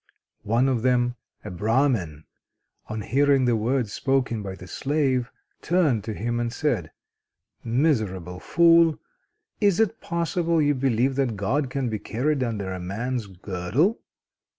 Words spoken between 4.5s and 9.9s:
the slave, turned to him and said: "Miserable fool! Is